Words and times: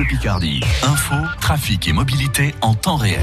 Bleu 0.00 0.08
Picardie. 0.08 0.60
Info, 0.82 1.14
trafic 1.42 1.86
et 1.86 1.92
mobilité 1.92 2.54
en 2.62 2.72
temps 2.72 2.96
réel. 2.96 3.20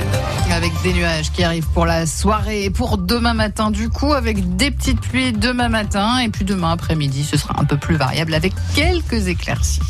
Avec 0.51 0.71
des 0.83 0.93
nuages 0.93 1.31
qui 1.31 1.43
arrivent 1.43 1.67
pour 1.73 1.87
la 1.87 2.05
soirée 2.05 2.65
et 2.65 2.69
pour 2.69 2.99
demain 2.99 3.33
matin, 3.33 3.71
du 3.71 3.89
coup, 3.89 4.13
avec 4.13 4.57
des 4.57 4.69
petites 4.69 5.01
pluies 5.01 5.33
demain 5.33 5.69
matin 5.69 6.19
et 6.19 6.29
puis 6.29 6.45
demain 6.45 6.73
après-midi, 6.73 7.23
ce 7.23 7.35
sera 7.35 7.59
un 7.59 7.63
peu 7.63 7.77
plus 7.77 7.95
variable 7.95 8.35
avec 8.35 8.53
quelques 8.75 9.27
éclaircies. 9.27 9.81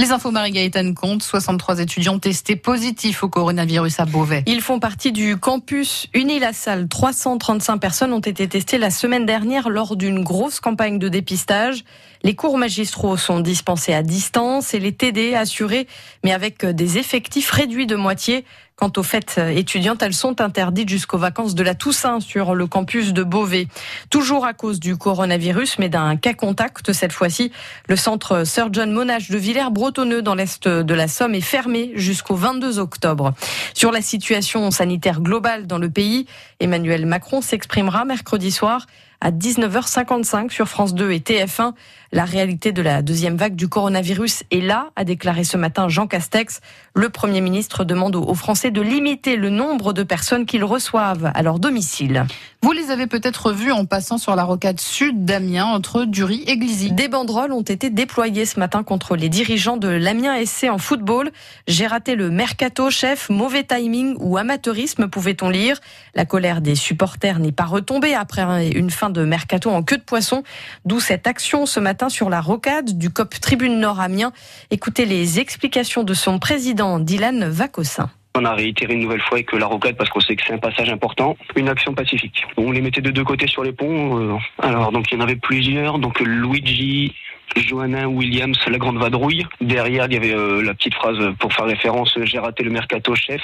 Les 0.00 0.12
infos 0.12 0.30
Marie-Gaëtane 0.30 0.94
Comte, 0.94 1.24
63 1.24 1.80
étudiants 1.80 2.20
testés 2.20 2.54
positifs 2.54 3.24
au 3.24 3.28
coronavirus 3.28 3.98
à 3.98 4.04
Beauvais. 4.04 4.44
Ils 4.46 4.60
font 4.60 4.78
partie 4.78 5.10
du 5.10 5.36
campus 5.36 6.06
Unilassal. 6.14 6.86
335 6.86 7.78
personnes 7.78 8.12
ont 8.12 8.20
été 8.20 8.46
testées 8.46 8.78
la 8.78 8.90
semaine 8.90 9.26
dernière 9.26 9.68
lors 9.68 9.96
d'une 9.96 10.22
grosse 10.22 10.60
campagne 10.60 11.00
de 11.00 11.08
dépistage. 11.08 11.82
Les 12.24 12.34
cours 12.34 12.58
magistraux 12.58 13.16
sont 13.16 13.40
dispensés 13.40 13.94
à 13.94 14.02
distance 14.02 14.74
et 14.74 14.80
les 14.80 14.92
TD 14.92 15.34
assurés, 15.34 15.86
mais 16.24 16.32
avec 16.32 16.64
des 16.64 16.98
effectifs 16.98 17.50
réduits 17.50 17.86
de 17.86 17.96
moitié. 17.96 18.44
Quant 18.78 18.92
aux 18.96 19.02
fêtes 19.02 19.40
étudiantes, 19.56 20.02
elles 20.02 20.14
sont 20.14 20.40
interdites 20.40 20.88
jusqu'aux 20.88 21.18
vacances 21.18 21.56
de 21.56 21.64
la 21.64 21.74
Toussaint 21.74 22.20
sur 22.20 22.54
le 22.54 22.68
campus 22.68 23.12
de 23.12 23.24
Beauvais. 23.24 23.66
Toujours 24.08 24.46
à 24.46 24.54
cause 24.54 24.78
du 24.78 24.96
coronavirus, 24.96 25.80
mais 25.80 25.88
d'un 25.88 26.16
cas 26.16 26.32
contact 26.32 26.92
cette 26.92 27.12
fois-ci. 27.12 27.50
Le 27.88 27.96
centre 27.96 28.44
Sir 28.44 28.68
John 28.72 28.92
Monash 28.92 29.30
de 29.30 29.36
Villers-Bretonneux 29.36 30.22
dans 30.22 30.36
l'est 30.36 30.68
de 30.68 30.94
la 30.94 31.08
Somme 31.08 31.34
est 31.34 31.40
fermé 31.40 31.90
jusqu'au 31.96 32.36
22 32.36 32.78
octobre. 32.78 33.34
Sur 33.74 33.90
la 33.90 34.00
situation 34.00 34.70
sanitaire 34.70 35.22
globale 35.22 35.66
dans 35.66 35.78
le 35.78 35.90
pays, 35.90 36.26
Emmanuel 36.60 37.04
Macron 37.04 37.40
s'exprimera 37.40 38.04
mercredi 38.04 38.52
soir 38.52 38.86
à 39.20 39.30
19h55 39.30 40.50
sur 40.50 40.68
France 40.68 40.94
2 40.94 41.12
et 41.12 41.18
TF1. 41.18 41.72
La 42.10 42.24
réalité 42.24 42.72
de 42.72 42.80
la 42.80 43.02
deuxième 43.02 43.36
vague 43.36 43.54
du 43.54 43.68
coronavirus 43.68 44.44
est 44.50 44.62
là, 44.62 44.90
a 44.96 45.04
déclaré 45.04 45.44
ce 45.44 45.58
matin 45.58 45.88
Jean 45.88 46.06
Castex. 46.06 46.60
Le 46.94 47.10
Premier 47.10 47.42
ministre 47.42 47.84
demande 47.84 48.16
aux 48.16 48.34
Français 48.34 48.70
de 48.70 48.80
limiter 48.80 49.36
le 49.36 49.50
nombre 49.50 49.92
de 49.92 50.02
personnes 50.02 50.46
qu'ils 50.46 50.64
reçoivent 50.64 51.30
à 51.34 51.42
leur 51.42 51.58
domicile. 51.58 52.24
Vous 52.62 52.72
les 52.72 52.90
avez 52.90 53.06
peut-être 53.06 53.52
vus 53.52 53.72
en 53.72 53.84
passant 53.84 54.16
sur 54.16 54.34
la 54.36 54.44
rocade 54.44 54.80
sud 54.80 55.24
d'Amiens 55.26 55.66
entre 55.66 56.04
Dury 56.06 56.44
et 56.46 56.56
Glizy. 56.56 56.92
Des 56.92 57.08
banderoles 57.08 57.52
ont 57.52 57.62
été 57.62 57.90
déployées 57.90 58.46
ce 58.46 58.58
matin 58.58 58.82
contre 58.82 59.14
les 59.14 59.28
dirigeants 59.28 59.76
de 59.76 59.88
l'Amiens 59.88 60.44
SC 60.44 60.64
en 60.64 60.78
football. 60.78 61.30
J'ai 61.66 61.86
raté 61.86 62.14
le 62.14 62.30
mercato, 62.30 62.90
chef, 62.90 63.28
mauvais 63.28 63.64
timing 63.64 64.16
ou 64.18 64.38
amateurisme, 64.38 65.08
pouvait-on 65.08 65.50
lire. 65.50 65.78
La 66.14 66.24
colère 66.24 66.62
des 66.62 66.74
supporters 66.74 67.38
n'est 67.38 67.52
pas 67.52 67.64
retombée 67.64 68.14
après 68.14 68.70
une 68.72 68.90
fin 68.90 69.07
de 69.10 69.24
mercato 69.24 69.70
en 69.70 69.82
queue 69.82 69.96
de 69.96 70.02
poisson, 70.02 70.42
d'où 70.84 71.00
cette 71.00 71.26
action 71.26 71.66
ce 71.66 71.80
matin 71.80 72.08
sur 72.08 72.30
la 72.30 72.40
rocade 72.40 72.98
du 72.98 73.10
COP 73.10 73.40
Tribune 73.40 73.80
Nord 73.80 74.00
Amiens. 74.00 74.32
Écoutez 74.70 75.04
les 75.04 75.40
explications 75.40 76.04
de 76.04 76.14
son 76.14 76.38
président 76.38 76.98
Dylan 76.98 77.48
Vacossin. 77.48 78.10
On 78.36 78.44
a 78.44 78.54
réitéré 78.54 78.94
une 78.94 79.00
nouvelle 79.00 79.20
fois 79.20 79.42
que 79.42 79.56
la 79.56 79.66
rocade 79.66 79.96
parce 79.96 80.10
qu'on 80.10 80.20
sait 80.20 80.36
que 80.36 80.42
c'est 80.46 80.52
un 80.52 80.58
passage 80.58 80.90
important, 80.90 81.36
une 81.56 81.68
action 81.68 81.92
pacifique. 81.92 82.44
On 82.56 82.70
les 82.70 82.80
mettait 82.80 83.00
de 83.00 83.10
deux 83.10 83.24
côtés 83.24 83.48
sur 83.48 83.64
les 83.64 83.72
ponts. 83.72 84.20
Euh, 84.20 84.36
alors 84.62 84.92
donc 84.92 85.10
il 85.10 85.18
y 85.18 85.20
en 85.20 85.24
avait 85.24 85.36
plusieurs. 85.36 85.98
Donc 85.98 86.20
Luigi, 86.20 87.14
Johanna 87.60 88.08
Williams, 88.08 88.58
la 88.68 88.78
grande 88.78 88.98
vadrouille. 88.98 89.46
Derrière, 89.60 90.06
il 90.06 90.14
y 90.14 90.16
avait 90.16 90.34
euh, 90.34 90.62
la 90.62 90.74
petite 90.74 90.94
phrase 90.94 91.18
pour 91.38 91.52
faire 91.52 91.66
référence 91.66 92.18
j'ai 92.22 92.38
raté 92.38 92.62
le 92.62 92.70
mercato 92.70 93.14
chef. 93.14 93.42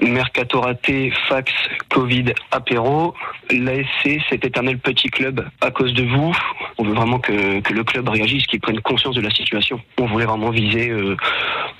Mercato 0.00 0.60
raté, 0.60 1.12
fax, 1.28 1.52
Covid, 1.90 2.32
apéro. 2.50 3.14
L'ASC, 3.50 4.20
cet 4.28 4.44
éternel 4.44 4.78
petit 4.78 5.08
club 5.08 5.46
à 5.60 5.70
cause 5.70 5.94
de 5.94 6.04
vous. 6.04 6.34
On 6.78 6.84
veut 6.84 6.94
vraiment 6.94 7.18
que, 7.18 7.60
que 7.60 7.72
le 7.72 7.84
club 7.84 8.08
réagisse, 8.08 8.46
qu'il 8.46 8.60
prenne 8.60 8.80
conscience 8.80 9.14
de 9.14 9.20
la 9.20 9.30
situation. 9.30 9.80
On 9.98 10.06
voulait 10.06 10.26
vraiment 10.26 10.50
viser 10.50 10.90
euh, 10.90 11.16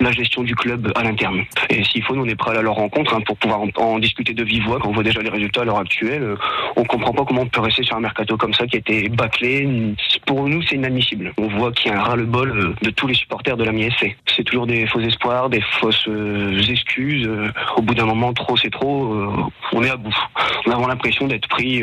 la 0.01 0.13
gestion 0.13 0.43
du 0.43 0.55
club 0.55 0.93
à 0.95 1.03
l'interne. 1.03 1.45
Et 1.71 1.83
s'il 1.85 2.03
faut, 2.03 2.15
nous, 2.15 2.25
on 2.25 2.29
est 2.29 2.37
prêts 2.37 2.57
à 2.57 2.63
leur 2.63 2.75
rencontre 2.75 3.15
hein, 3.15 3.21
pour 3.27 3.37
pouvoir 3.37 3.61
en, 3.77 3.99
discuter 3.99 4.33
de 4.33 4.45
vive 4.45 4.65
voix. 4.65 4.79
Quand 4.81 4.89
on 4.89 4.93
voit 4.93 5.03
déjà 5.03 5.21
les 5.21 5.31
résultats 5.31 5.63
à 5.63 5.65
l'heure 5.65 5.79
actuelle, 5.79 6.23
euh, 6.23 6.37
on 6.77 6.85
comprend 6.85 7.13
pas 7.13 7.25
comment 7.25 7.42
on 7.42 7.47
peut 7.47 7.61
rester 7.61 7.83
sur 7.83 7.97
un 7.97 8.01
mercato 8.01 8.37
comme 8.37 8.55
ça 8.55 8.67
qui 8.67 8.77
a 8.77 8.79
été 8.79 9.08
bâclé. 9.08 9.95
Pour 10.27 10.48
nous, 10.48 10.63
c'est 10.63 10.77
inadmissible. 10.77 11.33
On 11.39 11.48
voit 11.48 11.73
qu'il 11.73 11.91
y 11.91 11.95
a 11.95 12.01
un 12.01 12.03
ras-le-bol 12.03 12.51
euh, 12.51 12.75
de 12.83 12.91
tous 12.91 13.07
les 13.07 13.14
supporters 13.14 13.57
de 13.57 13.64
la 13.64 13.73
MISC. 13.73 14.17
C'est 14.37 14.45
toujours 14.45 14.67
des 14.67 14.87
faux 14.87 15.01
espoirs, 15.01 15.51
des 15.51 15.63
fausses 15.81 16.07
euh, 16.08 16.61
excuses. 16.69 17.29
Au 17.77 17.83
bout 17.83 17.95
d'un 17.95 18.07
moment, 18.07 18.33
trop 18.33 18.57
c'est 18.57 18.70
trop. 18.70 19.14
On 19.73 19.83
est 19.83 19.91
à 19.91 19.97
bout. 19.97 20.14
On 20.67 20.85
a 20.85 20.89
l'impression 20.89 21.27
d'être 21.27 21.48
pris, 21.48 21.83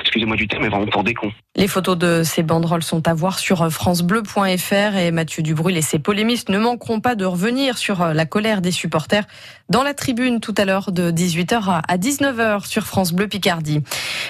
excusez-moi 0.00 0.36
du 0.36 0.48
terme, 0.48 0.62
mais 0.62 0.68
vraiment 0.68 0.86
pour 0.86 1.04
des 1.04 1.14
cons. 1.14 1.32
Les 1.56 1.68
photos 1.68 1.98
de 1.98 2.22
ces 2.22 2.42
banderoles 2.42 2.82
sont 2.82 3.06
à 3.08 3.14
voir 3.14 3.38
sur 3.38 3.70
francebleu.fr 3.70 4.96
et 4.96 5.10
Mathieu 5.10 5.42
Dubruil 5.42 5.76
et 5.76 5.82
ses 5.82 5.98
polémistes 5.98 6.48
ne 6.48 6.58
manqueront 6.58 7.00
pas 7.00 7.14
de 7.14 7.24
sur 7.74 8.04
la 8.04 8.26
colère 8.26 8.60
des 8.60 8.70
supporters 8.70 9.24
dans 9.68 9.82
la 9.82 9.92
tribune 9.92 10.40
tout 10.40 10.54
à 10.56 10.64
l'heure 10.64 10.92
de 10.92 11.10
18h 11.10 11.82
à 11.86 11.96
19h 11.96 12.64
sur 12.66 12.86
France 12.86 13.12
Bleu 13.12 13.26
Picardie. 13.26 13.82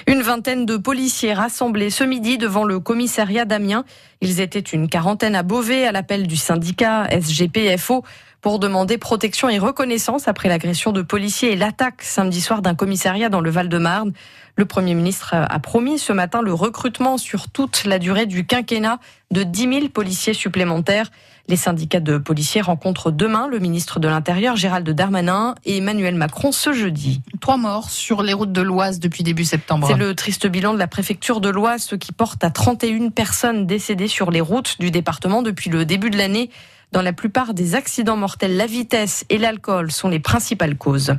Une 0.07 0.21
vingtaine 0.21 0.65
de 0.65 0.75
policiers 0.75 1.33
rassemblés 1.33 1.91
ce 1.91 2.03
midi 2.03 2.39
devant 2.39 2.63
le 2.63 2.79
commissariat 2.79 3.45
d'Amiens. 3.45 3.85
Ils 4.21 4.39
étaient 4.39 4.59
une 4.59 4.89
quarantaine 4.89 5.35
à 5.35 5.43
Beauvais 5.43 5.85
à 5.85 5.91
l'appel 5.91 6.25
du 6.25 6.35
syndicat 6.35 7.07
SGPFO 7.11 8.03
pour 8.41 8.57
demander 8.57 8.97
protection 8.97 9.49
et 9.49 9.59
reconnaissance 9.59 10.27
après 10.27 10.49
l'agression 10.49 10.91
de 10.91 11.03
policiers 11.03 11.51
et 11.51 11.55
l'attaque 11.55 12.01
samedi 12.01 12.41
soir 12.41 12.63
d'un 12.63 12.73
commissariat 12.73 13.29
dans 13.29 13.41
le 13.41 13.51
Val-de-Marne. 13.51 14.13
Le 14.55 14.65
Premier 14.65 14.95
ministre 14.95 15.35
a 15.35 15.59
promis 15.59 15.99
ce 15.99 16.11
matin 16.11 16.41
le 16.41 16.53
recrutement 16.53 17.19
sur 17.19 17.49
toute 17.49 17.85
la 17.85 17.99
durée 17.99 18.25
du 18.25 18.45
quinquennat 18.45 18.99
de 19.29 19.43
10 19.43 19.61
000 19.73 19.89
policiers 19.89 20.33
supplémentaires. 20.33 21.11
Les 21.47 21.55
syndicats 21.55 21.99
de 21.99 22.17
policiers 22.17 22.61
rencontrent 22.61 23.11
demain 23.11 23.47
le 23.47 23.59
ministre 23.59 23.99
de 23.99 24.07
l'Intérieur 24.07 24.55
Gérald 24.55 24.89
Darmanin 24.89 25.55
et 25.65 25.77
Emmanuel 25.77 26.15
Macron 26.15 26.51
ce 26.51 26.73
jeudi. 26.73 27.21
Trois 27.39 27.57
morts 27.57 27.89
sur 27.89 28.23
les 28.23 28.33
routes 28.33 28.51
de 28.51 28.61
l'Oise 28.61 28.99
depuis 28.99 29.23
début 29.23 29.45
septembre. 29.45 29.87
C'est 29.87 29.97
le 29.97 30.15
triste 30.15 30.47
bilan 30.47 30.73
de 30.73 30.79
la 30.79 30.87
préfecture 30.87 31.41
de 31.41 31.49
l'Oise, 31.49 31.83
ce 31.83 31.95
qui 31.95 32.11
porte 32.11 32.43
à 32.43 32.49
31 32.49 33.09
personnes 33.09 33.65
décédées 33.65 34.07
sur 34.07 34.31
les 34.31 34.41
routes 34.41 34.79
du 34.79 34.91
département 34.91 35.41
depuis 35.41 35.69
le 35.69 35.85
début 35.85 36.09
de 36.09 36.17
l'année. 36.17 36.49
Dans 36.91 37.01
la 37.01 37.13
plupart 37.13 37.53
des 37.53 37.75
accidents 37.75 38.17
mortels, 38.17 38.57
la 38.57 38.65
vitesse 38.65 39.23
et 39.29 39.37
l'alcool 39.37 39.91
sont 39.91 40.09
les 40.09 40.19
principales 40.19 40.75
causes. 40.75 41.13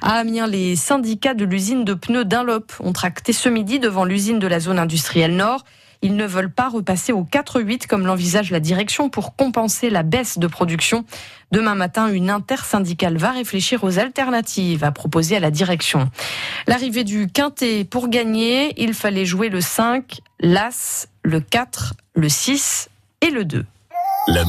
À 0.00 0.18
Amiens, 0.18 0.46
les 0.46 0.76
syndicats 0.76 1.34
de 1.34 1.44
l'usine 1.44 1.84
de 1.84 1.94
pneus 1.94 2.24
Dunlop 2.24 2.72
ont 2.78 2.92
tracté 2.92 3.32
ce 3.32 3.48
midi 3.48 3.80
devant 3.80 4.04
l'usine 4.04 4.38
de 4.38 4.46
la 4.46 4.60
zone 4.60 4.78
industrielle 4.78 5.34
Nord. 5.34 5.64
Ils 6.02 6.16
ne 6.16 6.26
veulent 6.26 6.52
pas 6.52 6.68
repasser 6.68 7.12
au 7.12 7.22
4-8 7.22 7.86
comme 7.86 8.06
l'envisage 8.06 8.50
la 8.50 8.60
direction 8.60 9.08
pour 9.08 9.36
compenser 9.36 9.90
la 9.90 10.02
baisse 10.02 10.38
de 10.38 10.46
production. 10.46 11.04
Demain 11.52 11.74
matin, 11.74 12.08
une 12.08 12.30
intersyndicale 12.30 13.16
va 13.16 13.30
réfléchir 13.30 13.84
aux 13.84 13.98
alternatives 13.98 14.84
à 14.84 14.92
proposer 14.92 15.36
à 15.36 15.40
la 15.40 15.50
direction. 15.50 16.10
L'arrivée 16.66 17.04
du 17.04 17.28
quintet 17.28 17.84
pour 17.84 18.08
gagner, 18.08 18.74
il 18.82 18.94
fallait 18.94 19.24
jouer 19.24 19.48
le 19.48 19.60
5, 19.60 20.20
l'As, 20.40 21.08
le 21.22 21.40
4, 21.40 21.94
le 22.14 22.28
6 22.28 22.88
et 23.20 23.30
le 23.30 23.44
2. 23.44 23.64